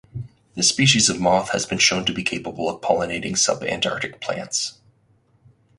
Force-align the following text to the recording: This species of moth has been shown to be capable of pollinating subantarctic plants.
This 0.55 0.67
species 0.67 1.09
of 1.09 1.19
moth 1.21 1.51
has 1.51 1.67
been 1.67 1.77
shown 1.77 2.05
to 2.05 2.11
be 2.11 2.23
capable 2.23 2.67
of 2.67 2.81
pollinating 2.81 3.33
subantarctic 3.33 4.19
plants. 4.19 4.79